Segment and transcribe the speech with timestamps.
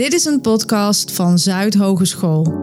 [0.00, 2.54] Dit is een podcast van Zuid Hogeschool.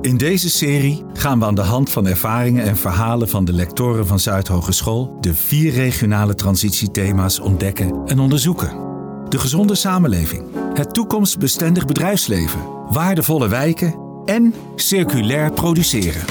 [0.00, 4.06] In deze serie gaan we aan de hand van ervaringen en verhalen van de lectoren
[4.06, 8.76] van Zuid Hogeschool de vier regionale transitiethema's ontdekken en onderzoeken.
[9.28, 10.44] De gezonde samenleving,
[10.74, 13.94] het toekomstbestendig bedrijfsleven, waardevolle wijken
[14.24, 16.24] en circulair produceren.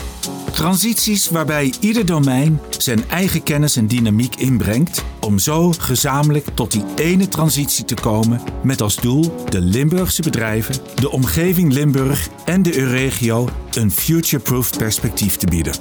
[0.57, 6.83] Transities waarbij ieder domein zijn eigen kennis en dynamiek inbrengt om zo gezamenlijk tot die
[6.95, 12.77] ene transitie te komen met als doel de Limburgse bedrijven, de omgeving Limburg en de
[12.77, 15.73] Euregio een future-proof perspectief te bieden.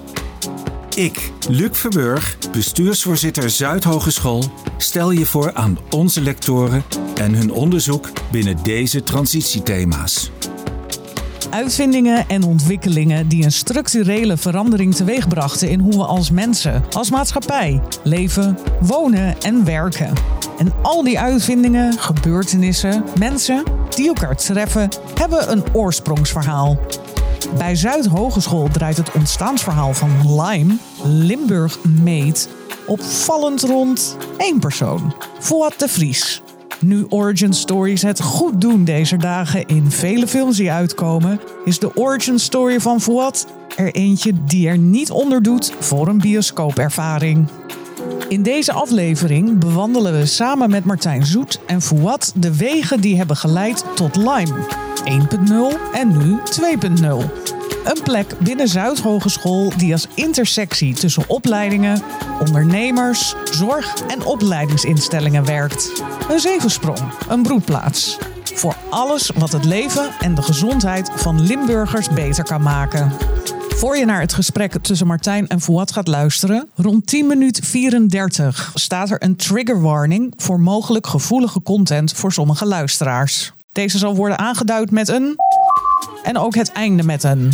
[0.95, 4.45] Ik, Luc Verburg, bestuursvoorzitter Zuidhogeschool,
[4.77, 10.30] stel je voor aan onze lectoren en hun onderzoek binnen deze transitiethema's.
[11.56, 17.80] Uitvindingen en ontwikkelingen die een structurele verandering teweegbrachten in hoe we als mensen, als maatschappij,
[18.02, 20.12] leven, wonen en werken.
[20.59, 23.62] En al die uitvindingen, gebeurtenissen, mensen
[23.95, 26.78] die elkaar treffen, hebben een oorsprongsverhaal.
[27.59, 32.48] Bij Zuidhogeschool draait het ontstaansverhaal van Lime, Limburg Meet,
[32.86, 36.42] opvallend rond één persoon, Fouad de Vries.
[36.80, 41.96] Nu origin stories het goed doen deze dagen in vele films die uitkomen, is de
[41.96, 43.46] origin story van Fouad
[43.77, 47.48] er eentje die er niet onder doet voor een bioscoopervaring.
[48.28, 53.36] In deze aflevering bewandelen we samen met Martijn Zoet en Fouad de wegen die hebben
[53.36, 54.55] geleid tot Lime
[55.05, 56.38] 1.0 en nu
[57.50, 57.55] 2.0.
[57.87, 62.03] Een plek binnen Zuidhogeschool die als intersectie tussen opleidingen,
[62.41, 66.03] ondernemers, zorg en opleidingsinstellingen werkt.
[66.29, 66.98] Een zevensprong,
[67.29, 68.19] een broedplaats.
[68.55, 73.12] Voor alles wat het leven en de gezondheid van Limburgers beter kan maken.
[73.69, 78.70] Voor je naar het gesprek tussen Martijn en Fouad gaat luisteren, rond 10 minuut 34
[78.75, 83.53] staat er een trigger warning voor mogelijk gevoelige content voor sommige luisteraars.
[83.73, 85.37] Deze zal worden aangeduid met een
[86.27, 87.52] en ook het einde met een.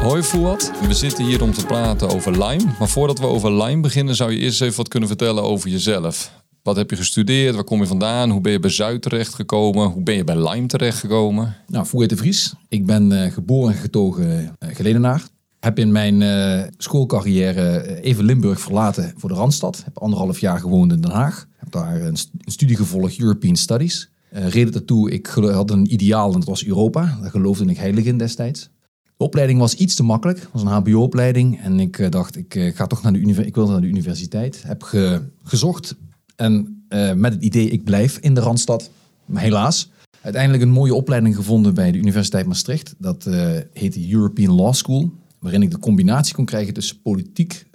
[0.00, 2.64] Hoi Fouad, we zitten hier om te praten over Lime.
[2.78, 6.32] Maar voordat we over Lime beginnen, zou je eerst even wat kunnen vertellen over jezelf.
[6.62, 7.54] Wat heb je gestudeerd?
[7.54, 8.30] Waar kom je vandaan?
[8.30, 9.88] Hoe ben je bij Zuid terechtgekomen?
[9.88, 11.56] Hoe ben je bij Lime terechtgekomen?
[11.66, 12.54] Nou, Fouad de Vries.
[12.68, 15.22] Ik ben uh, geboren en getogen uh, geledenaar.
[15.60, 19.82] Heb in mijn uh, schoolcarrière even Limburg verlaten voor de Randstad.
[19.84, 21.46] Heb anderhalf jaar gewoond in Den Haag.
[21.56, 24.12] Heb daar een, een studie gevolgd, European Studies.
[24.34, 27.18] Reden daartoe, ik had een ideaal en dat was Europa.
[27.20, 28.70] Daar geloofde ik heilig in destijds.
[29.16, 30.38] De opleiding was iets te makkelijk.
[30.38, 31.60] Het was een HBO-opleiding.
[31.60, 34.62] En ik uh, dacht, ik uh, ga toch naar de, ik wil naar de universiteit.
[34.66, 35.96] Heb ge gezocht
[36.36, 38.90] en uh, met het idee, ik blijf in de Randstad.
[39.24, 39.90] Maar helaas,
[40.20, 42.94] uiteindelijk een mooie opleiding gevonden bij de Universiteit Maastricht.
[42.98, 43.28] Dat
[43.72, 45.12] heette European Law School.
[45.44, 47.66] Waarin ik de combinatie kon krijgen tussen politiek,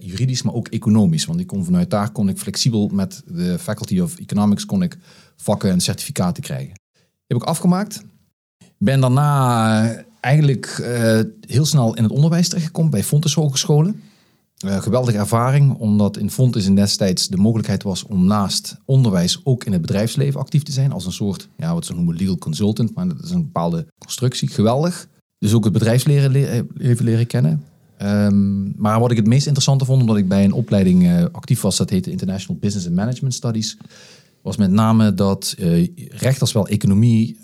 [0.00, 1.24] juridisch, maar ook economisch.
[1.24, 4.98] Want ik kon vanuit daar kon ik flexibel met de Faculty of Economics kon ik
[5.36, 6.80] vakken en certificaten krijgen.
[7.26, 8.02] Heb ik afgemaakt.
[8.78, 14.02] Ben daarna eigenlijk uh, heel snel in het onderwijs terechtgekomen bij Fontes Hogescholen.
[14.64, 19.64] Uh, geweldige ervaring, omdat in Fontes in destijds de mogelijkheid was om naast onderwijs ook
[19.64, 20.92] in het bedrijfsleven actief te zijn.
[20.92, 24.48] Als een soort, ja, wat ze noemen legal consultant, maar dat is een bepaalde constructie.
[24.48, 25.08] Geweldig.
[25.38, 26.66] Dus ook het bedrijfsleven le
[26.98, 27.64] leren kennen.
[28.02, 31.60] Um, maar wat ik het meest interessante vond, omdat ik bij een opleiding uh, actief
[31.60, 33.76] was, dat heette International Business and Management Studies,
[34.42, 35.54] was met name dat
[36.08, 37.38] recht als wel economie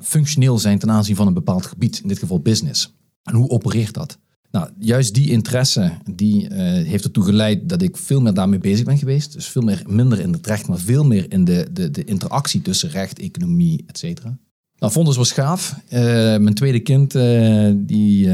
[0.00, 2.94] functioneel zijn ten aanzien van een bepaald gebied, in dit geval business.
[3.22, 4.18] En hoe opereert dat?
[4.50, 6.48] Nou, juist die interesse die, uh,
[6.86, 9.32] heeft ertoe geleid dat ik veel meer daarmee bezig ben geweest.
[9.32, 12.62] Dus veel meer, minder in het recht, maar veel meer in de, de, de interactie
[12.62, 14.38] tussen recht, economie, et cetera.
[14.78, 15.74] Nou, Fondes was gaaf.
[15.84, 16.00] Uh,
[16.36, 18.30] mijn tweede kind uh, die,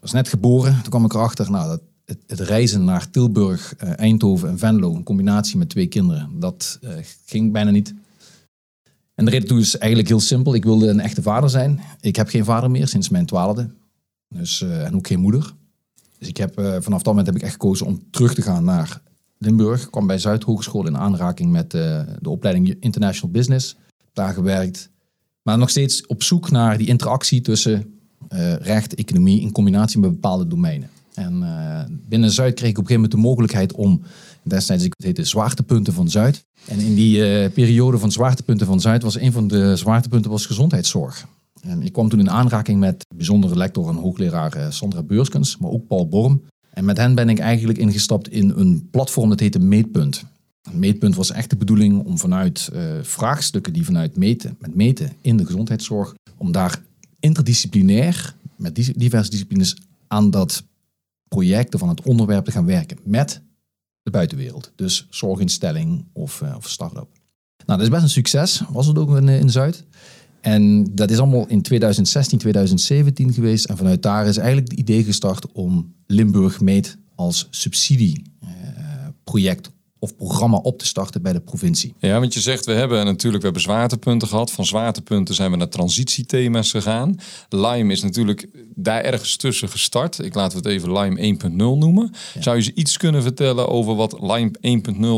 [0.00, 0.72] was net geboren.
[0.72, 5.02] Toen kwam ik erachter, nou, dat het, het reizen naar Tilburg, Eindhoven en Venlo, een
[5.02, 6.78] combinatie met twee kinderen, dat
[7.26, 7.94] ging bijna niet.
[9.14, 10.54] En de reden toe is eigenlijk heel simpel.
[10.54, 11.80] Ik wilde een echte vader zijn.
[12.00, 13.68] Ik heb geen vader meer sinds mijn twaalfde.
[14.28, 15.52] Dus, en ook geen moeder.
[16.18, 19.00] Dus ik heb, vanaf dat moment heb ik echt gekozen om terug te gaan naar
[19.38, 19.82] Limburg.
[19.82, 23.76] Ik kwam bij Zuid Hogeschool in aanraking met de opleiding International Business.
[24.12, 24.90] Daar gewerkt.
[25.46, 27.94] Maar nog steeds op zoek naar die interactie tussen
[28.60, 30.88] recht, economie in combinatie met bepaalde domeinen.
[31.14, 31.44] En
[32.08, 34.02] binnen Zuid kreeg ik op een gegeven moment de mogelijkheid om
[34.42, 36.44] Destijds, ik heette Zwaartepunten van Zuid.
[36.66, 40.46] En in die uh, periode van Zwaartepunten van Zuid was een van de zwaartepunten was
[40.46, 41.26] gezondheidszorg.
[41.62, 45.70] En ik kwam toen in aanraking met bijzondere lector en hoogleraar uh, Sandra Beurskens, maar
[45.70, 46.42] ook Paul Borm.
[46.70, 50.24] En met hen ben ik eigenlijk ingestapt in een platform dat heette Meetpunt.
[50.72, 55.36] Meetpunt was echt de bedoeling om vanuit uh, vraagstukken die vanuit meten, met meten in
[55.36, 56.82] de gezondheidszorg, om daar
[57.20, 59.76] interdisciplinair, met diverse disciplines,
[60.06, 60.64] aan dat
[61.28, 62.98] project of aan het onderwerp te gaan werken.
[63.04, 63.40] Met
[64.02, 64.72] de buitenwereld.
[64.76, 67.08] Dus zorginstelling of, uh, of start-up.
[67.66, 69.84] Nou, dat is best een succes, was het ook in, in Zuid.
[70.40, 73.64] En dat is allemaal in 2016, 2017 geweest.
[73.64, 79.70] En vanuit daar is eigenlijk het idee gestart om Limburg Meet als subsidieproject
[80.06, 81.94] of programma op te starten bij de provincie.
[81.98, 84.50] Ja, want je zegt we hebben natuurlijk we hebben zwaartepunten gehad.
[84.50, 87.16] Van zwaartepunten zijn we naar transitiethema's gegaan.
[87.48, 90.18] Lime is natuurlijk daar ergens tussen gestart.
[90.18, 92.14] Ik laat het even Lime 1.0 noemen.
[92.40, 94.50] Zou je ze iets kunnen vertellen over wat Lime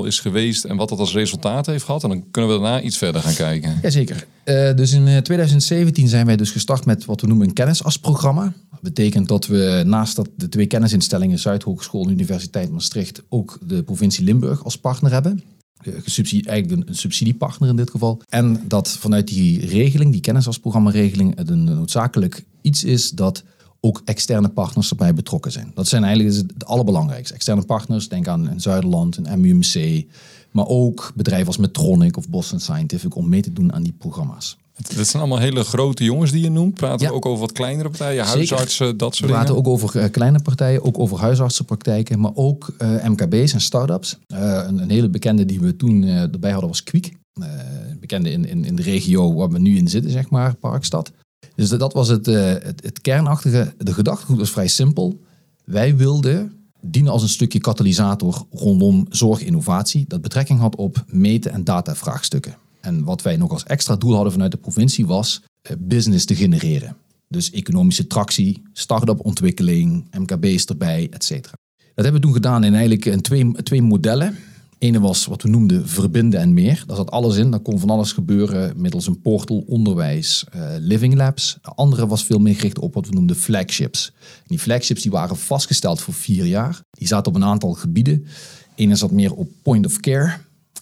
[0.02, 2.02] 1.0 is geweest en wat dat als resultaat heeft gehad?
[2.02, 3.78] En dan kunnen we daarna iets verder gaan kijken.
[3.82, 4.26] Jazeker.
[4.44, 8.52] Uh, dus in 2017 zijn wij dus gestart met wat we noemen een kennisasprogramma.
[8.70, 13.82] Dat betekent dat we naast dat de twee kennisinstellingen Zuidhogeschool en Universiteit Maastricht ook de
[13.82, 15.42] provincie Limburg als partner hebben.
[15.82, 18.20] Gesubsidie, eigenlijk een, subsidiepartner in dit geval.
[18.28, 23.42] En dat vanuit die regeling, die kennisasprogramma-regeling, het een noodzakelijk iets is dat
[23.80, 25.70] ook externe partners erbij betrokken zijn.
[25.74, 27.34] Dat zijn eigenlijk het allerbelangrijkste.
[27.34, 30.06] Externe partners, denk aan een Zuiderland, een MUMC,
[30.50, 34.56] maar ook bedrijven als Medtronic of Boston Scientific om mee te doen aan die programma's.
[34.78, 36.74] Dat zijn allemaal hele grote jongens die je noemt.
[36.74, 39.44] Praten we ook over wat kleinere partijen, huisartsen, dat soort dingen?
[39.44, 43.52] We praten ook over uh, kleine partijen, ook over huisartsenpraktijken, maar ook uh, eh, MKB's
[43.52, 44.18] en start-ups.
[44.26, 47.12] Uh, een, een, hele bekende die we toen erbij hadden was Kwiek.
[48.00, 51.12] bekende in, in, in de regio waar we nu in zitten, zeg maar, Parkstad.
[51.54, 53.74] Dus dat was het, het, het kernachtige.
[53.78, 55.20] De gedachtegoed was vrij simpel.
[55.64, 61.64] Wij wilden dienen als een stukje katalysator rondom zorginnovatie dat betrekking had op meten en
[61.64, 62.56] datavraagstukken.
[62.80, 66.34] En wat wij nog als extra doel hadden vanuit de provincie was eh, business te
[66.34, 66.96] genereren.
[67.28, 71.54] Dus economische tractie, start-up ontwikkeling, MKB's erbij, et cetera.
[71.76, 74.36] Dat hebben we toen gedaan in eigenlijk in twee, twee modellen.
[74.78, 76.84] Ene was wat we noemden verbinden en meer.
[76.86, 77.50] Daar zat alles in.
[77.50, 81.58] Daar kon van alles gebeuren middels een portal, onderwijs, uh, living labs.
[81.62, 84.12] De andere was veel meer gericht op wat we noemden flagships.
[84.46, 86.80] die flagships die waren vastgesteld voor vier jaar.
[86.90, 88.26] Die zaten op een aantal gebieden.
[88.74, 90.38] Ene zat meer op point of care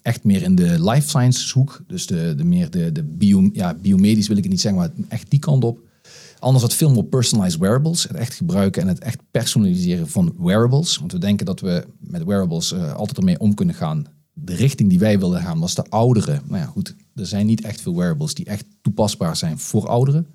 [0.07, 1.83] echt meer in de life sciences hoek.
[1.87, 4.91] Dus de, de meer de, de bio, ja, biomedisch wil ik het niet zeggen, maar
[5.09, 5.79] echt die kant op.
[6.39, 8.03] Anders wat veel meer personalized wearables.
[8.03, 10.99] Het echt gebruiken en het echt personaliseren van wearables.
[10.99, 14.05] Want we denken dat we met wearables uh, altijd ermee om kunnen gaan.
[14.33, 16.43] De richting die wij wilden gaan was de ouderen.
[16.47, 20.27] Nou ja, goed, er zijn niet echt veel wearables die echt toepasbaar zijn voor ouderen.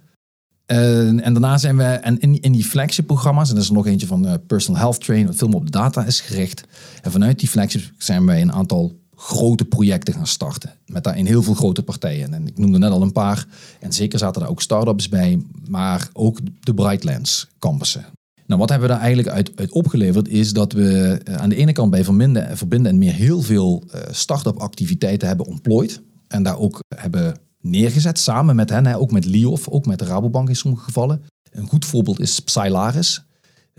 [0.68, 3.74] Uh, en daarna zijn we, en in, in die flagship programma's, en er is er
[3.74, 6.64] nog eentje van uh, Personal Health Train, wat veel meer op data is gericht.
[7.02, 10.74] En vanuit die flagship zijn wij een aantal grote projecten gaan starten.
[10.86, 12.34] Met daarin heel veel grote partijen.
[12.34, 13.46] En ik noemde net al een paar.
[13.80, 18.06] En zeker zaten er ook start-ups bij, maar ook de Brightlands campussen.
[18.46, 21.72] Nou, wat hebben we daar eigenlijk uit, opgeleverd is dat we eh, aan de ene
[21.72, 26.02] kant bij Verbinden, Verbinden en meer heel veel uh, start-up activiteiten hebben ontplooid.
[26.28, 30.50] En daar ook hebben neergezet samen met hen, ook met Liof, ook met de Rabobank
[30.50, 31.22] in sommige gevallen.
[31.52, 33.24] Een goed voorbeeld is Psylaris.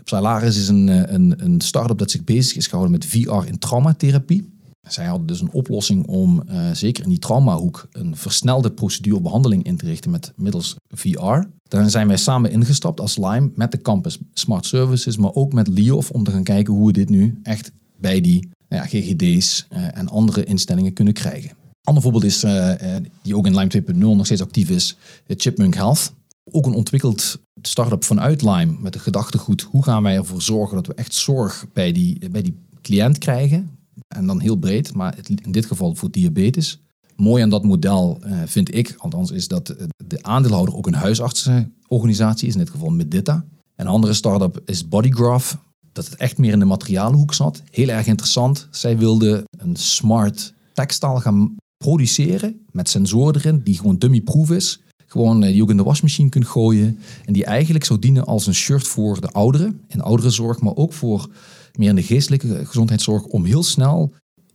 [0.03, 3.59] Psylaris is een, eh, een, een start-up dat zich bezig is gehouden met VR in
[3.59, 4.51] traumatherapie.
[4.87, 9.63] Zij hadden dus een oplossing om uh, zeker in die traumahoek een versnelde procedure behandeling
[9.63, 11.43] in te richten met middels VR.
[11.63, 15.67] Daar zijn wij samen ingestapt als Lime met de campus Smart Services, maar ook met
[15.67, 19.65] LIOF om te gaan kijken hoe we dit nu echt bij die nou ja, GGD's
[19.69, 21.49] eh, en andere instellingen kunnen krijgen.
[21.49, 22.73] Een ander voorbeeld is, uh,
[23.21, 24.97] die ook in Lime 2.0 nog steeds actief is,
[25.27, 26.13] Chipmunk Health.
[26.51, 30.87] Ook een ontwikkeld start-up vanuit Lime met de gedachtegoed, hoe gaan wij ervoor zorgen dat
[30.87, 33.77] we echt zorg bij die, bij die cliënt krijgen,
[34.13, 36.81] en dan heel breed, maar in dit geval voor diabetes.
[37.15, 39.75] Mooi aan dat model uh, vind ik, althans, is dat
[40.07, 43.45] de aandeelhouder ook een huisartsenorganisatie is, in dit geval Medita.
[43.75, 45.55] Een andere start-up is Bodygraph,
[45.91, 47.61] dat het echt meer in de materialenhoek zat.
[47.71, 48.67] Heel erg interessant.
[48.71, 54.81] Zij wilden een smart textiel gaan produceren met sensoren erin, die gewoon dummy-proof is.
[55.05, 56.99] Gewoon eh, ook in de wasmachine kunt gooien.
[57.25, 60.93] En die eigenlijk zou dienen als een shirt voor de ouderen, in ouderenzorg, maar ook
[60.93, 61.29] voor
[61.77, 64.13] meer in de geestelijke gezondheidszorg, om heel snel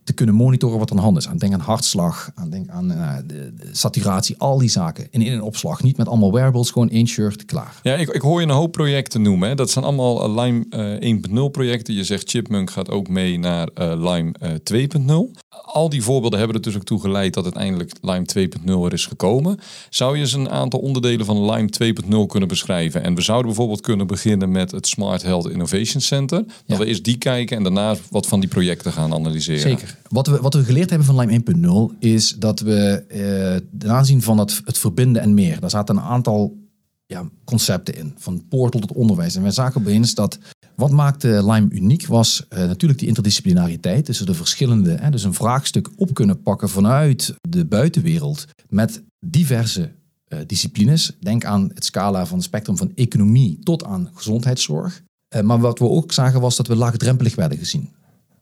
[0.09, 1.27] te kunnen monitoren wat er aan de hand is.
[1.27, 5.07] Aan denk aan hartslag, aan denk aan uh, de, de, saturatie, al die zaken.
[5.11, 7.79] En in een opslag, niet met allemaal wearables, gewoon één shirt, klaar.
[7.83, 9.49] Ja, ik, ik hoor je een hoop projecten noemen.
[9.49, 9.55] Hè.
[9.55, 11.93] Dat zijn allemaal uh, Lime uh, eh, 1.0 projecten.
[11.93, 14.33] Je zegt Chipmunk gaat ook mee naar Lime
[14.73, 15.39] 2.0
[15.71, 18.25] al die voorbeelden hebben er dus ook toe geleid dat uiteindelijk Lime
[18.65, 19.59] 2.0 er is gekomen.
[19.89, 23.03] Zou je eens een aantal onderdelen van Lime 2.0 kunnen beschrijven?
[23.03, 26.45] En we zouden bijvoorbeeld kunnen beginnen met het Smart Health Innovation Center.
[26.65, 29.61] Dat we eerst die kijken en daarna wat van die projecten gaan analyseren.
[29.61, 29.97] Zeker.
[30.07, 34.21] Wat we, wat we geleerd hebben van Lime 1.0 is dat we eh, ten aanzien
[34.21, 36.57] van het, het verbinden en meer, daar zaten een aantal
[37.05, 38.13] ja, concepten in.
[38.17, 39.35] Van portal tot onderwijs.
[39.35, 40.37] En wij zagen opeens dat
[40.75, 44.05] wat maakte Lime uniek was uh, natuurlijk die interdisciplinariteit.
[44.05, 49.91] Dus de verschillende, dus een vraagstuk op kunnen pakken vanuit de buitenwereld met diverse
[50.27, 51.11] uh, disciplines.
[51.19, 55.01] Denk aan het scala van het spectrum van economie tot aan gezondheidszorg.
[55.35, 57.89] Uh, maar wat we ook zagen was dat we laagdrempelig werden gezien.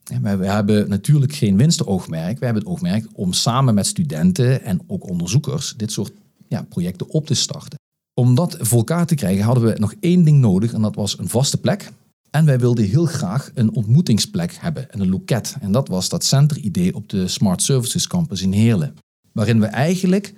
[0.08, 2.40] We hebben natuurlijk geen winstoogmerk.
[2.40, 6.12] We hebben het oogmerk om samen met studenten en ook onderzoekers dit soort
[6.48, 7.80] ja, projecten op te starten.
[8.14, 11.20] Om dat voor elkaar te krijgen hadden we nog één ding nodig en dat was
[11.20, 11.92] een vaste plek.
[12.32, 15.56] En wij wilden heel graag een ontmoetingsplek hebben en een loket.
[15.60, 18.96] En dat was dat centeridee op de Smart Services Campus in Heerlen.
[19.32, 20.34] Waarin we eigenlijk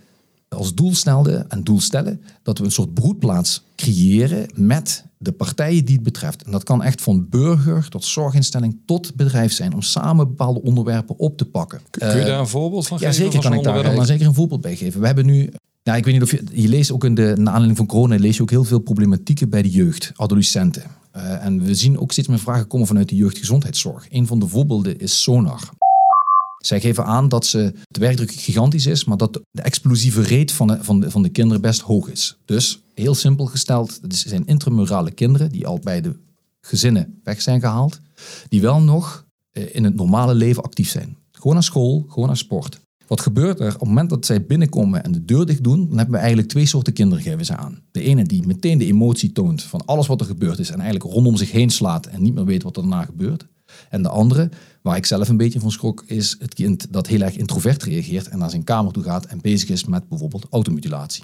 [0.50, 0.94] als doel
[1.48, 6.44] en doel stellen dat we een soort broedplaats creëren met de partijen die het betreft.
[6.44, 11.20] En dat kan echt van burger tot zorginstelling tot bedrijf zijn om samen bepaalde onderwerpen
[11.20, 11.82] op te pakken.
[11.90, 13.24] Kun je daar een voorbeeld van Ja, geven?
[13.24, 15.00] zeker van kan ik daar dan zeker een voorbeeld bij geven.
[15.00, 15.50] We hebben nu,
[15.84, 18.16] nou, ik weet niet of je, je leest ook in de, na aanleiding van corona,
[18.16, 20.84] lees je ook heel veel problematieken bij de jeugd, adolescenten.
[21.12, 24.06] Eh, en we zien ook steeds meer vragen komen vanuit de jeugdgezondheidszorg.
[24.10, 25.70] Een van de voorbeelden is Sonar.
[26.60, 30.68] Zij geven aan dat ze, de werkdruk gigantisch is, maar dat de explosieve rate van
[30.68, 32.38] de, van de, van de kinderen best hoog is.
[32.46, 36.16] Dus heel simpel gesteld, het zijn intramurale kinderen die al bij de
[36.62, 38.00] gezinnen weg zijn gehaald,
[38.50, 41.18] die wel nog eh, in het normale leven actief zijn.
[41.32, 42.80] Gewoon naar school, gewoon naar sport.
[43.08, 45.98] Wat gebeurt er op het moment dat zij binnenkomen en de deur dicht doen, dan
[45.98, 47.82] hebben we eigenlijk twee soorten kinderen geven ze aan.
[47.92, 51.14] De ene die meteen de emotie toont van alles wat er gebeurd is en eigenlijk
[51.14, 53.46] rondom zich heen slaat en niet meer weet wat er daarna gebeurt.
[53.90, 54.50] En de andere,
[54.82, 58.28] waar ik zelf een beetje van schrok, is het kind dat heel erg introvert reageert
[58.28, 61.24] en naar zijn kamer toe gaat en bezig is met bijvoorbeeld automutilatie.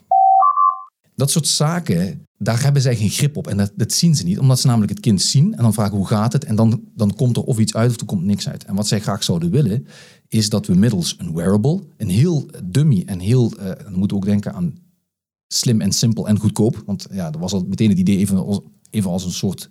[1.16, 3.48] Dat soort zaken, daar hebben zij geen grip op.
[3.48, 5.98] En dat, dat zien ze niet, omdat ze namelijk het kind zien en dan vragen
[5.98, 6.46] hoe gaat het.
[6.46, 8.66] En dan, dan komt er of iets uit of er komt niks uit.
[8.66, 9.88] En wat zij graag zouden willen,
[10.28, 14.24] is dat we middels een wearable, een heel dummy en heel, eh, dan moeten we
[14.24, 14.74] ook denken aan
[15.48, 16.84] slim en simpel en goedkoop.
[16.86, 19.70] Want ja, er was al meteen het idee even als, even als een soort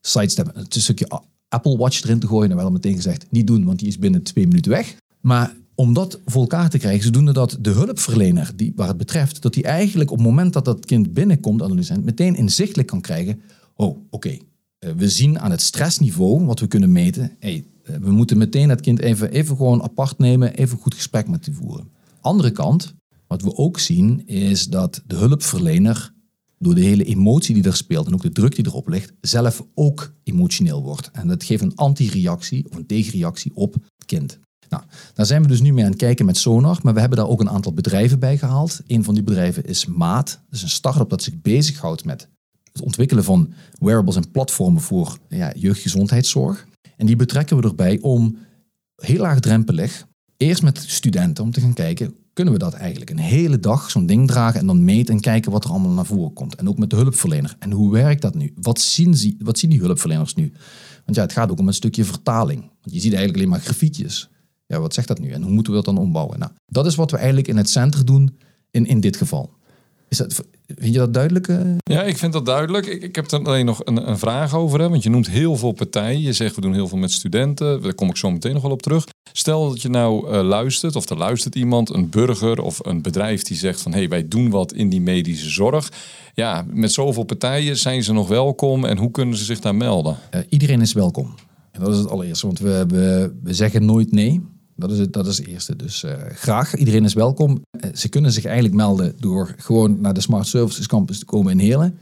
[0.00, 2.50] sidestep, een stukje Apple Watch erin te gooien.
[2.50, 4.96] En we hadden meteen gezegd, niet doen, want die is binnen twee minuten weg.
[5.20, 9.42] Maar om dat voor elkaar te krijgen, zodoende dat de hulpverlener die, waar het betreft,
[9.42, 13.40] dat hij eigenlijk op het moment dat dat kind binnenkomt, adolescent, meteen inzichtelijk kan krijgen,
[13.74, 14.38] oh, oké,
[14.78, 18.68] eh, we zien aan het stressniveau wat we kunnen meten, hey, eh, we moeten meteen
[18.68, 21.88] het kind even, even gewoon apart nemen, even goed gesprek met die voeren.
[22.20, 22.94] Andere kant,
[23.26, 26.14] wat we ook zien, is dat de hulpverlener
[26.58, 29.64] door de hele emotie die er speelt en ook de druk die erop ligt, zelf
[29.74, 31.10] ook emotioneel wordt.
[31.10, 34.38] En dat geeft een antireactie of een tegenreactie op het kind.
[34.68, 34.82] Nou,
[35.14, 37.28] daar zijn we dus nu mee aan het kijken met Sonar, maar we hebben daar
[37.28, 38.80] ook een aantal bedrijven bij gehaald.
[38.86, 40.26] Een van die bedrijven is Maat.
[40.26, 42.28] Dat is een start-up dat zich bezighoudt met
[42.72, 46.66] het ontwikkelen van wearables en platformen voor ja, jeugdgezondheidszorg.
[46.96, 48.36] En die betrekken we erbij om
[48.96, 53.60] heel laagdrempelig, eerst met studenten om te gaan kijken, kunnen we dat eigenlijk een hele
[53.60, 56.54] dag zo'n ding dragen en dan meten en kijken wat er allemaal naar voren komt.
[56.54, 57.56] En ook met de hulpverlener.
[57.58, 58.52] En hoe werkt dat nu?
[58.60, 60.52] Wat zien, ze, wat zien die hulpverleners nu?
[61.04, 62.60] Want ja, het gaat ook om een stukje vertaling.
[62.60, 64.28] Want je ziet eigenlijk alleen maar grafiekjes.
[64.66, 65.30] Ja, wat zegt dat nu?
[65.30, 66.38] En hoe moeten we dat dan ombouwen?
[66.38, 68.36] Nou, dat is wat we eigenlijk in het centrum doen
[68.70, 69.50] in, in dit geval.
[70.08, 70.34] Is dat,
[70.66, 71.48] vind je dat duidelijk?
[71.48, 71.60] eh?
[71.78, 72.86] Ja, ik vind dat duidelijk.
[72.86, 74.80] Ik, ik heb er alleen nog een, een vraag over.
[74.80, 74.88] Hè?
[74.88, 76.20] Want je noemt heel veel partijen.
[76.20, 77.82] Je zegt we doen heel veel met studenten.
[77.82, 79.04] Daar kom ik zo meteen nog wel op terug.
[79.32, 83.42] Stel dat je nou eh, luistert, of er luistert iemand, een burger of een bedrijf
[83.42, 85.92] die zegt van hé, hey, wij doen wat in die medische zorg.
[86.34, 90.16] Ja, met zoveel partijen zijn ze nog welkom en hoe kunnen ze zich daar melden?
[90.30, 91.34] Eh, iedereen is welkom.
[91.70, 94.40] En dat is het allereerste, want we, we, we zeggen nooit nee.
[94.76, 95.76] Dat is het, dat is het eerste.
[95.76, 97.62] Dus graag, iedereen is welkom.
[97.80, 101.52] Eh, ze kunnen zich eigenlijk melden door gewoon naar de Smart Services Campus te komen
[101.52, 101.98] in Heerlen.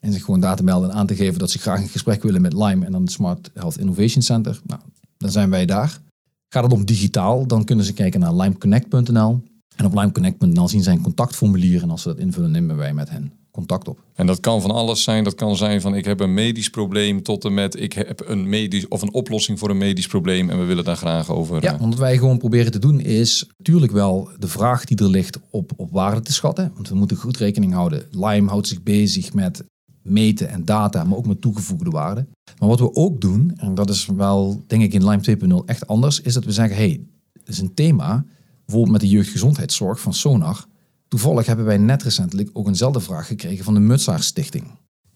[0.00, 2.22] En zich gewoon daar te melden en aan te geven dat ze graag een gesprek
[2.22, 4.60] willen met Lime en dan het Smart Health Innovation Center.
[4.66, 4.80] Nou,
[5.16, 6.00] dan zijn wij daar.
[6.48, 9.42] Gaat het om digitaal, dan kunnen ze kijken naar limeconnect.nl.
[9.76, 13.10] En op limeconnect.nl zien zij een contactformulier en als ze dat invullen, nemen wij met
[13.10, 14.02] hen contact op.
[14.14, 15.24] En dat kan van alles zijn.
[15.24, 18.48] Dat kan zijn van ik heb een medisch probleem tot en met ik heb een
[18.48, 21.62] medisch of een oplossing voor een medisch probleem en we willen daar graag over.
[21.62, 24.98] Ja, eh, want wat wij gewoon proberen te doen is natuurlijk wel de vraag die
[24.98, 26.72] er ligt op, op waarde te schatten.
[26.74, 28.06] Want we moeten goed rekening houden.
[28.10, 29.64] Lime houdt zich bezig met
[30.02, 32.26] meten en data, maar ook met toegevoegde waarde.
[32.58, 35.86] Maar wat we ook doen, en dat is wel denk ik in Lime 2.0 echt
[35.86, 37.00] anders, is dat we zeggen, hey,
[37.32, 38.24] het is een thema,
[38.64, 40.66] bijvoorbeeld met de jeugdgezondheidszorg van Sonar.
[41.14, 44.64] Toevallig hebben wij net recentelijk ook eenzelfde vraag gekregen van de Mutsaar Stichting.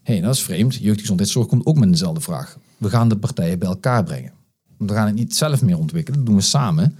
[0.03, 0.75] Hé, hey, dat is vreemd.
[0.75, 2.57] Jeugdgezondheidszorg komt ook met dezelfde vraag.
[2.77, 4.31] We gaan de partijen bij elkaar brengen.
[4.77, 6.95] We gaan het niet zelf meer ontwikkelen, dat doen we samen.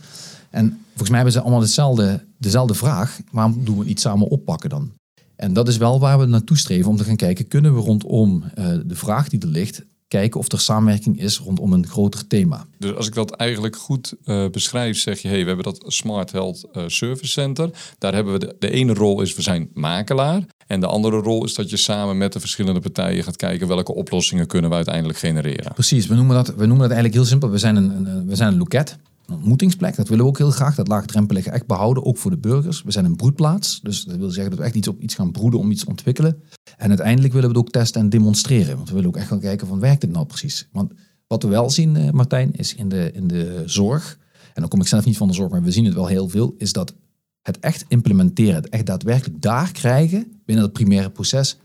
[0.50, 3.20] En volgens mij hebben ze allemaal hetzelfde, dezelfde vraag.
[3.32, 4.92] Waarom doen we het niet samen oppakken dan?
[5.36, 8.44] En dat is wel waar we naartoe streven om te gaan kijken, kunnen we rondom
[8.44, 12.66] eh, de vraag die er ligt, kijken of er samenwerking is rondom een groter thema.
[12.78, 16.32] Dus als ik dat eigenlijk goed eh, beschrijf, zeg je, hey, we hebben dat Smart
[16.32, 17.70] Health eh, Service Center.
[17.98, 20.46] Daar hebben we de, de ene rol is we zijn makelaar.
[20.68, 23.94] En de andere rol is dat je samen met de verschillende partijen gaat kijken welke
[23.94, 25.74] oplossingen kunnen we uiteindelijk genereren.
[25.74, 27.50] Precies, we noemen dat, we noemen dat eigenlijk heel simpel.
[27.50, 28.98] We zijn een, een, we zijn een loket,
[29.32, 29.96] ontmoetingsplek.
[29.96, 32.84] Dat willen we ook heel graag, dat laagdrempelige echt behouden, ook voor de burgers.
[32.84, 35.32] We zijn een broedplaats, dus dat wil zeggen dat we echt iets op iets gaan
[35.32, 36.44] broeden om iets te ontwikkelen.
[36.78, 38.76] En uiteindelijk willen we het ook testen en demonstreren.
[38.76, 40.68] Want we willen ook echt gaan kijken van, werkt dit nou precies?
[40.72, 40.94] Want
[41.28, 44.18] Wat we wel zien, eh, Martijn, is in de, in de zorg,
[44.54, 46.30] en dan kom ik zelf niet van de zorg, maar we zien het wel heel
[46.30, 46.94] veel, is dat
[47.42, 51.58] het echt implementeren, het echt daadwerkelijk daar krijgen binnen het primaire proces,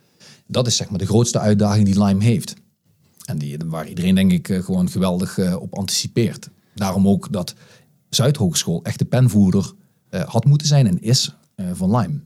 [0.46, 2.54] dat is zeg maar de grootste uitdaging die Lime heeft.
[3.24, 6.50] En die, waar iedereen denk ik eh, gewoon geweldig eh, op anticipeert.
[6.74, 7.54] Daarom ook dat
[8.08, 9.72] Zuidhogeschool echt de penvoerder
[10.08, 11.34] eh, had moeten zijn en is
[11.72, 12.20] van Lime.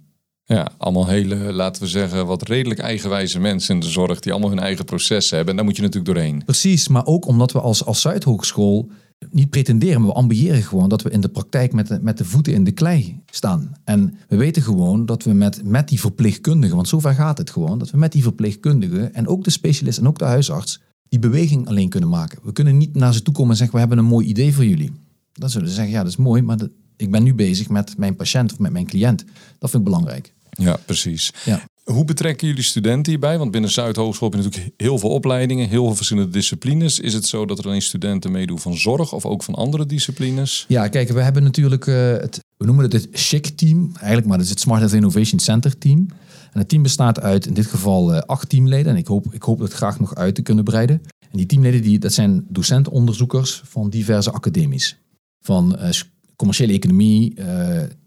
[0.45, 4.51] Ja, allemaal hele, laten we zeggen, wat redelijk eigenwijze mensen in de zorg die allemaal
[4.51, 5.51] hun eigen processen hebben.
[5.51, 6.45] En daar moet je natuurlijk doorheen.
[6.45, 8.91] Precies, maar ook omdat we als, als Zuidhogeschool
[9.31, 12.25] niet pretenderen, maar we ambiëren gewoon dat we in de praktijk met de, met de
[12.25, 13.73] voeten in de klei staan.
[13.85, 17.79] En we weten gewoon dat we met, met die verpleegkundigen, want zover gaat het gewoon,
[17.79, 21.69] dat we met die verpleegkundigen en ook de specialist en ook de huisarts die beweging
[21.69, 22.39] alleen kunnen maken.
[22.43, 24.65] We kunnen niet naar ze toe komen en zeggen, we hebben een mooi idee voor
[24.65, 24.93] jullie.
[25.33, 26.59] Dan zullen ze zeggen, ja dat is mooi, maar
[26.97, 29.25] ik ben nu bezig met mijn patiënt of met mijn cliënt.
[29.59, 30.33] Dat vind ik belangrijk.
[30.51, 31.33] Ja, precies.
[31.45, 31.63] Ja.
[31.85, 33.39] Hoe betrekken jullie studenten hierbij?
[33.39, 37.01] Want binnen Zuidhogeschool heb je natuurlijk heel veel opleidingen, heel veel verschillende disciplines.
[37.01, 40.65] Is het zo dat er alleen studenten meedoen van zorg of ook van andere disciplines?
[40.69, 44.47] Ja, kijk, we hebben natuurlijk uh, het, we noemen het het SHIC-team, eigenlijk, maar dat
[44.47, 46.07] is het Smart Health Innovation Center team.
[46.53, 48.93] En het team bestaat uit in dit geval uh, acht teamleden.
[48.93, 51.03] En ik hoop, ik hoop het graag nog uit te kunnen breiden.
[51.31, 54.99] En die teamleden, die, dat zijn docentenonderzoekers van diverse academies.
[55.41, 55.89] Van uh,
[56.37, 57.47] commerciële economie, uh,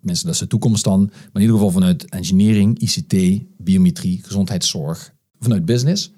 [0.01, 1.00] mensen dat is de toekomst dan.
[1.00, 6.12] Maar in ieder geval vanuit engineering, ICT, biometrie, gezondheidszorg, vanuit business.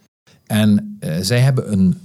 [0.46, 1.98] En zij hebben een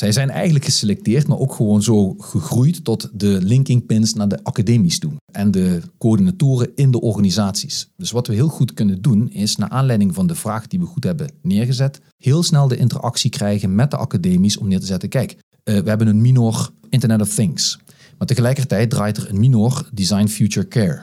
[0.00, 4.44] zij zijn eigenlijk geselecteerd, maar ook gewoon zo gegroeid tot de linking pins naar de
[4.44, 5.12] academies toe.
[5.32, 7.88] En de coördinatoren in de organisaties.
[7.96, 10.86] Dus wat we heel goed kunnen doen, is naar aanleiding van de vraag die we
[10.86, 15.08] goed hebben neergezet, heel snel de interactie krijgen met de academies om neer te zetten.
[15.08, 15.38] Kijk, uh,
[15.78, 17.78] we hebben een minor Internet of Things.
[18.18, 21.02] Maar tegelijkertijd draait er een minor Design Future Care.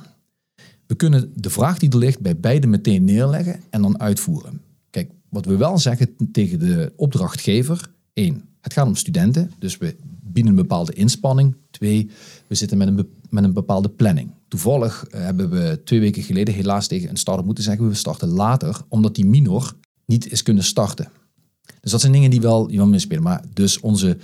[0.87, 4.61] We kunnen de vraag die er ligt bij beide meteen neerleggen en dan uitvoeren.
[4.89, 9.95] Kijk, wat we wel zeggen tegen de opdrachtgever, één, het gaat om studenten, dus we
[10.23, 11.55] bieden een bepaalde inspanning.
[11.71, 12.09] Twee,
[12.47, 14.31] we zitten met een, met een bepaalde planning.
[14.47, 18.27] Toevallig eh, hebben we twee weken geleden helaas tegen een start moeten zeggen, we starten
[18.27, 19.73] later, omdat die minor
[20.05, 21.11] niet is kunnen starten.
[21.81, 23.23] Dus dat zijn dingen die wel, die wel meespelen.
[23.23, 24.17] Maar dus onze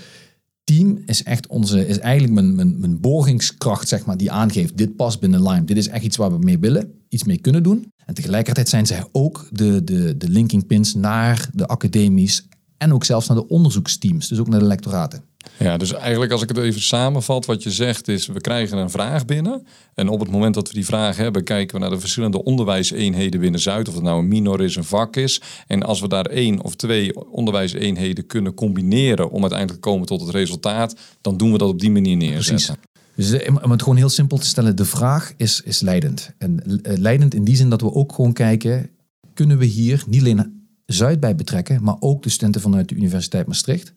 [0.64, 4.96] team is echt onze, is eigenlijk mijn, mijn, mijn borgingskracht, zeg maar, die aangeeft, dit
[4.96, 5.66] past binnen Lime.
[5.66, 7.92] Dit is echt iets waar we mee willen, iets mee kunnen doen.
[8.06, 12.48] En tegelijkertijd zijn zij ook de, de, de linking pins naar de academies
[12.84, 15.24] en ook zelfs naar de onderzoeksteams, dus ook naar de lectoraten.
[15.58, 18.90] Ja, dus eigenlijk als ik het even samenvat, wat je zegt is, we krijgen een
[18.90, 19.66] vraag binnen.
[19.94, 23.40] En op het moment dat we die vraag hebben, kijken we naar de verschillende onderwijseenheden
[23.40, 23.88] binnen Zuid.
[23.88, 25.42] Of het nou een minor is, een vak is.
[25.68, 30.22] En als we daar één of twee onderwijseenheden kunnen combineren om uiteindelijk te komen tot
[30.22, 32.78] het resultaat, dan doen we dat op die manier neerzetten.
[33.16, 33.32] Precies.
[33.32, 36.32] Dus om het gewoon heel simpel te stellen, de vraag is, is leidend.
[36.38, 38.90] En eh, leidend in die zin dat we ook gewoon kijken,
[39.34, 43.48] kunnen we hier niet alleen Zuid bij betrekken, maar ook de studenten vanuit de Universiteit
[43.48, 43.94] Maastricht.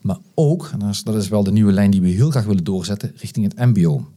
[0.00, 3.12] Maar ook, en dat is wel de nieuwe lijn die we heel graag willen doorzetten,
[3.16, 4.08] richting het MBO.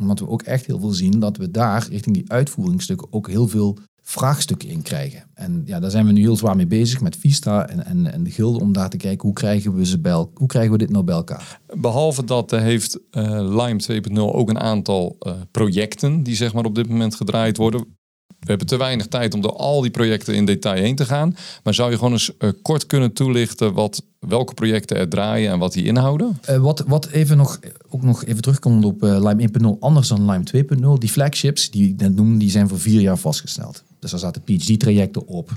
[0.00, 3.48] Omdat we ook echt heel veel zien dat we daar, richting die uitvoeringsstukken, ook heel
[3.48, 5.24] veel vraagstukken in krijgen.
[5.34, 8.22] En ja, daar zijn we nu heel zwaar mee bezig met Vista en, en, en
[8.22, 10.90] de gilde om daar te kijken hoe krijgen we, ze bij, hoe krijgen we dit
[10.90, 11.60] nou bij elkaar.
[11.76, 16.64] Behalve dat uh, heeft uh, Lime 2.0 ook een aantal uh, projecten die zeg maar
[16.64, 17.96] op dit moment gedraaid worden.
[18.40, 21.36] We hebben te weinig tijd om door al die projecten in detail heen te gaan.
[21.62, 25.58] Maar zou je gewoon eens uh, kort kunnen toelichten wat, welke projecten er draaien en
[25.58, 26.38] wat die inhouden?
[26.50, 30.64] Uh, wat, wat even nog, ook nog even terugkomt op Lime 1.0, anders dan Lime
[30.96, 30.98] 2.0.
[30.98, 33.82] Die flagships die ik net noemde, die zijn voor vier jaar vastgesteld.
[33.98, 35.50] Dus daar zaten PhD-trajecten op.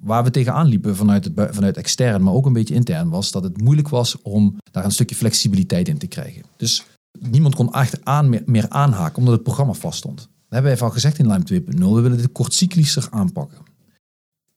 [0.00, 3.60] Waar we tegenaan liepen vanuit, vanuit extern, maar ook een beetje intern, was dat het
[3.60, 6.42] moeilijk was om daar een stukje flexibiliteit in te krijgen.
[6.56, 6.84] Dus
[7.18, 11.18] niemand kon echt aan, meer, meer aanhaken, omdat het programma vaststond hebben wij van gezegd
[11.18, 13.58] in Lime 2.0, we willen dit kortcyclischer aanpakken.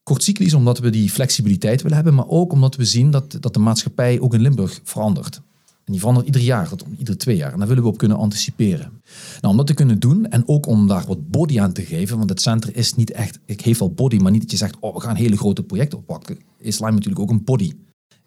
[0.04, 3.60] Kortcyclisch omdat we die flexibiliteit willen hebben, maar ook omdat we zien dat, dat de
[3.60, 5.42] maatschappij ook in Limburg verandert.
[5.86, 7.54] En die verandert ieder jaar, iedere twee jaar.
[7.54, 9.02] En daar willen we op kunnen anticiperen.
[9.42, 12.18] Nou, om dat te kunnen doen en ook om daar wat body aan te geven,
[12.18, 14.76] want het centrum is niet echt, ik geef wel body, maar niet dat je zegt,
[14.80, 16.38] oh, we gaan hele grote projecten oppakken.
[16.58, 17.74] Is Lime natuurlijk ook een body.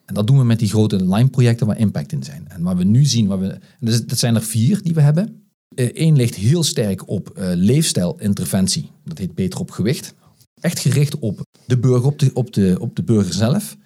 [0.04, 2.48] En dat doen we met die grote Lime-projecten waar impact in zijn.
[2.48, 3.58] En waar we nu zien, waar we,
[4.06, 5.47] dat zijn er vier die we hebben.
[5.74, 8.90] Eén ligt heel sterk op uh, leefstijlinterventie.
[9.04, 10.14] Dat heet beter op gewicht.
[10.60, 12.18] Echt gericht op de burger, op
[12.52, 13.76] de, op de, burger zelf.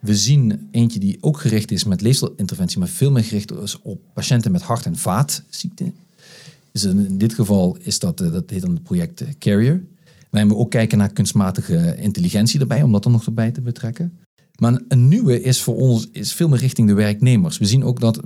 [0.00, 4.00] We zien eentje die ook gericht is met leefstijlinterventie, maar veel meer gericht is op
[4.14, 5.94] patiënten met hart- en vaatziekten.
[6.72, 9.84] Dus in dit geval is dat, eh, dat heet dan het project eh, Carrier.
[10.30, 14.18] Wij we ook kijken naar kunstmatige intelligentie erbij, om dat er nog erbij te betrekken.
[14.58, 17.58] Maar een nieuwe is voor ons is veel meer richting de werknemers.
[17.58, 18.20] We zien ook dat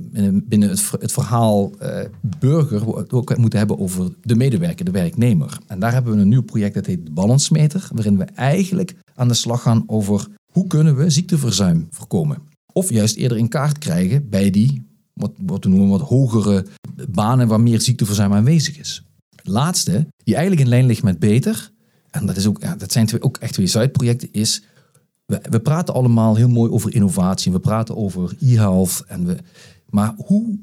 [0.44, 1.98] binnen het, verhaal uh,
[2.38, 5.58] burger we ook moeten hebben over de medewerker, de werknemer.
[5.66, 9.28] En daar hebben we een nieuw project dat heet de Balansmeter, waarin we eigenlijk aan
[9.28, 12.38] de slag gaan over hoe kunnen we ziekteverzuim voorkomen.
[12.72, 16.66] Of juist eerder in kaart krijgen bij die, wat, wat we noemen, wat hogere
[17.08, 19.04] banen waar meer ziekteverzuim aanwezig is.
[19.42, 21.70] Laatste, die eigenlijk in lijn ligt met beter,
[22.10, 24.62] en dat, is ook, ja, dat zijn twee, ook echt twee Zuidprojecten, is
[25.26, 27.52] we, praten allemaal heel mooi over innovatie.
[27.52, 29.04] We praten over e-health.
[29.06, 29.36] En we,
[29.88, 30.58] maar hoe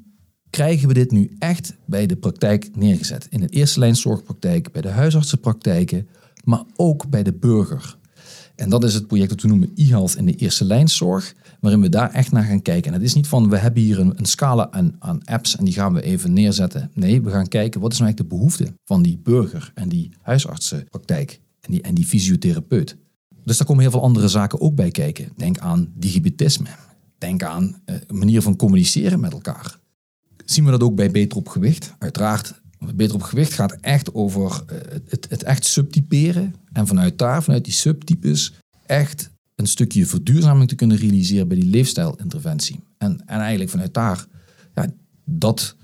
[0.49, 3.27] krijgen we dit nu echt bij de praktijk neergezet?
[3.29, 6.07] In de eerste lijn zorgpraktijk, bij de huisartsenpraktijken,
[6.43, 7.97] maar ook bij de burger.
[8.55, 11.89] En dat is het project dat we noemen e-health in de eerste lijnzorg, waarin we
[11.89, 12.91] daar echt naar gaan kijken.
[12.91, 15.65] En het is niet van, we hebben hier een, een scala aan, aan, apps en
[15.65, 16.91] die gaan we even neerzetten.
[16.93, 20.11] Nee, we gaan kijken, wat is nou eigenlijk de behoefte van die burger en die
[20.21, 22.97] huisartsenpraktijk en die, en die fysiotherapeut.
[23.43, 25.29] Dus daar komen heel veel andere zaken ook bij kijken.
[25.37, 26.67] Denk aan digibitisme.
[27.17, 29.79] Denk aan uh, manier van communiceren met elkaar.
[30.45, 31.93] Zien we dat ook bij Beter op Gewicht?
[31.99, 32.61] Uiteraard,
[32.95, 34.77] Beter op Gewicht gaat echt over uh,
[35.07, 36.55] het, het echt subtyperen.
[36.71, 38.53] En vanuit daar, vanuit die subtypes,
[38.85, 42.79] echt een stukje verduurzaming te kunnen realiseren bij die leefstijlinterventie.
[42.97, 44.25] En, en eigenlijk vanuit daar
[44.75, 44.85] ja,
[45.25, 45.75] dat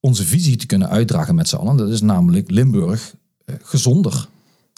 [0.00, 1.76] onze visie te kunnen uitdragen met z'n allen.
[1.76, 3.14] Dat is namelijk Limburg
[3.46, 4.28] uh, gezonder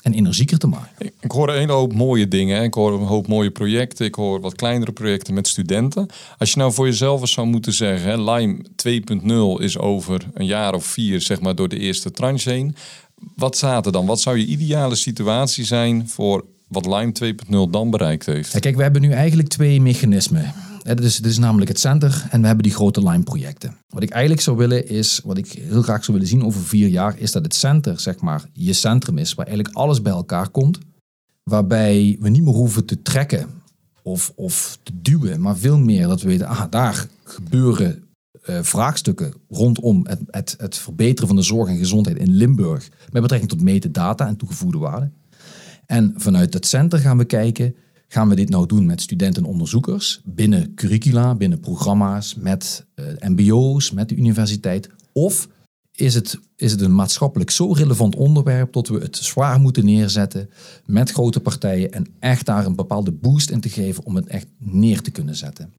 [0.07, 1.11] en energieker te maken.
[1.21, 2.63] Ik hoor een hoop mooie dingen.
[2.63, 4.07] Ik hoor een hoop mooie projecten.
[4.07, 6.07] Ik hoor wat kleinere projecten met studenten.
[6.39, 8.65] Als je nou voor jezelf eens zou moeten zeggen, hè, Lime
[9.57, 12.77] 2.0 is over een jaar of vier, zeg maar, door de eerste tranche heen.
[13.37, 14.07] Wat staat er dan?
[14.07, 17.13] Wat zou je ideale situatie zijn voor wat Lime
[17.67, 18.53] 2.0 dan bereikt heeft?
[18.53, 20.55] Ja, kijk, we hebben nu eigenlijk twee mechanismen.
[20.87, 23.77] Dit is, dit is namelijk het center en we hebben die grote Lime-projecten.
[23.89, 26.89] Wat ik eigenlijk zou willen is, wat ik heel graag zou willen zien over vier
[26.89, 30.49] jaar, is dat het center, zeg maar, je centrum is, waar eigenlijk alles bij elkaar
[30.49, 30.79] komt.
[31.43, 33.49] Waarbij we niet meer hoeven te trekken
[34.03, 38.05] of, of te duwen, maar veel meer dat we weten, ah, daar gebeuren
[38.49, 43.23] uh, vraagstukken rondom het, het, het verbeteren van de zorg en gezondheid in Limburg met
[43.23, 45.11] betrekking tot metadata en toegevoegde waarde.
[45.87, 47.75] En vanuit het center gaan we kijken,
[48.17, 53.07] Gaan we dit nou doen met studenten en onderzoekers binnen curricula, binnen programma's, met uh,
[53.19, 54.91] MBO's, met de universiteit?
[55.13, 55.49] Of
[55.93, 60.51] is het, is het een maatschappelijk zo relevant onderwerp dat we het zwaar moeten neerzetten
[60.87, 64.47] met grote partijen en echt daar een bepaalde boost in te geven om het echt
[64.59, 65.73] neer te kunnen zetten?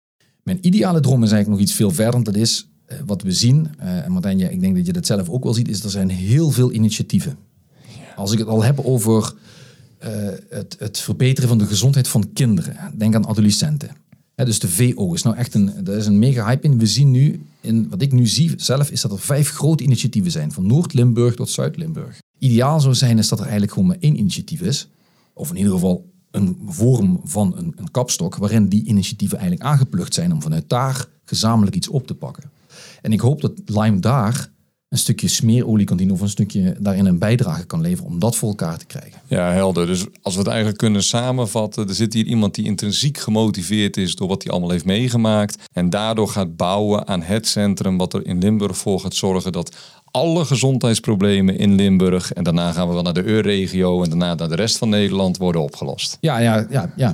[0.44, 2.24] Mijn ideale droom is eigenlijk nog iets veel verder.
[2.24, 5.30] Dat is uh, wat we zien, uh, en Martijn, ik denk dat je dat zelf
[5.30, 7.38] ook wel ziet, is er zijn heel veel initiatieven.
[8.16, 9.34] Als ik het al heb over
[10.04, 10.10] uh,
[10.50, 12.76] het, het, verbeteren van de gezondheid van kinderen.
[12.98, 13.90] Denk aan adolescenten.
[14.36, 16.80] dus de VO is nou echt een, dat is een mega hype in.
[16.80, 20.32] We zien nu, in, wat ik nu zie zelf, is dat er vijf grote initiatieven
[20.32, 20.52] zijn.
[20.52, 22.20] Van Noord-Limburg tot Zuid-Limburg.
[22.40, 24.88] Ideaal zou zijn is dat er eigenlijk gewoon maar één initiatief is.
[25.34, 30.14] Of in ieder geval een vorm van een, een kapstok waarin die initiatieven eigenlijk aangeplucht
[30.14, 32.52] zijn om vanuit daar gezamenlijk iets op te pakken.
[33.02, 34.52] En ik hoop dat Lime daar
[34.90, 38.36] een stukje smeerolie kan dienen of een stukje daarin een bijdrage kan leveren om dat
[38.36, 39.22] voor elkaar te krijgen.
[39.28, 39.86] Ja, helder.
[39.86, 44.16] Dus als we het eigenlijk kunnen samenvatten, er zit hier iemand die intrinsiek gemotiveerd is
[44.16, 48.26] door wat hij allemaal heeft meegemaakt en daardoor gaat bouwen aan het centrum wat er
[48.26, 49.76] in Limburg voor gaat zorgen dat
[50.12, 54.50] alle gezondheidsproblemen in Limburg en daarna gaan we wel naar de EU-regio en daarna naar
[54.50, 56.18] de rest van Nederland worden opgelost.
[56.22, 57.10] Ja, ja, ja, ja.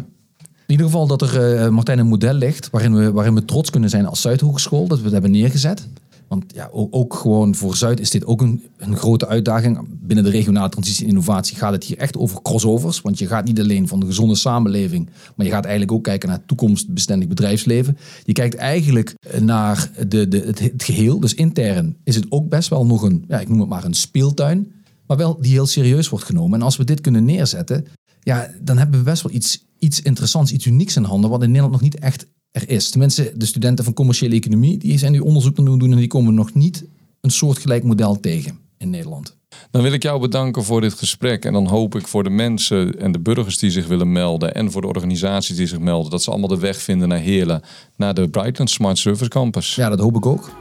[0.68, 3.70] In ieder geval dat er, uh, Martijn, een model ligt waarin we, waarin we trots
[3.70, 5.88] kunnen zijn als Zuidhogeschool, dat we het hebben neergezet.
[6.34, 9.80] Want ja, ook, gewoon voor Zuid is dit ook een, een grote uitdaging.
[9.90, 13.02] Binnen de regionale transitie en innovatie gaat het hier echt over crossovers.
[13.02, 16.30] Want je gaat niet alleen van de gezonde samenleving, maar je gaat eigenlijk ook kijken
[16.30, 17.98] naar toekomstbestendig bedrijfsleven.
[18.24, 21.20] Je kijkt eigenlijk naar de, de, het, het geheel.
[21.20, 23.94] Dus intern is het ook best wel nog een, ja, ik noem het maar een
[23.94, 24.72] speeltuin.
[25.08, 26.60] Maar wel die heel serieus wordt genomen.
[26.60, 27.86] En als we dit kunnen neerzetten,
[28.20, 31.48] ja, dan hebben we best wel iets, iets interessants, iets unieks in handen, wat in
[31.48, 32.90] Nederland nog niet echt er is.
[32.90, 36.08] Tenminste, de studenten van commerciële economie die zijn nu onderzoek aan het doen en die
[36.08, 36.86] komen nog niet
[37.22, 39.36] een soortgelijk model tegen in Nederland.
[39.72, 41.46] Dan wil ik jou bedanken voor dit gesprek.
[41.46, 44.56] En dan hoop ik voor de mensen en de burgers die zich willen melden.
[44.56, 46.12] En voor de organisaties die zich melden.
[46.12, 47.62] Dat ze allemaal de weg vinden naar Heerlen.
[47.96, 49.76] Naar de Brightland Smart Service Campus.
[49.76, 50.52] Ja, dat hoop ik ook.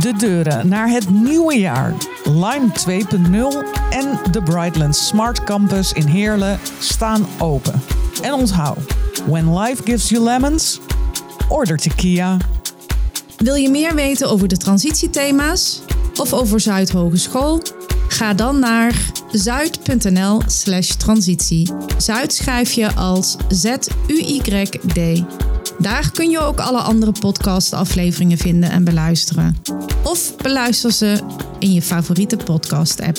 [0.00, 1.94] De deuren naar het nieuwe jaar.
[2.24, 7.82] Lime 2.0 en de Brightland Smart Campus in Heerlen staan open.
[8.22, 8.78] En onthoud,
[9.26, 10.80] when life gives you lemons,
[11.50, 12.36] order tequila.
[13.36, 15.80] Wil je meer weten over de transitiethema's
[16.16, 17.62] of over Zuid Hogeschool?
[18.08, 21.72] Ga dan naar zuid.nl/slash transitie.
[21.98, 25.24] Zuid schrijf je als Z-U-Y-D.
[25.78, 29.56] Daar kun je ook alle andere podcastafleveringen vinden en beluisteren.
[30.02, 31.20] Of beluister ze
[31.58, 33.18] in je favoriete podcast-app.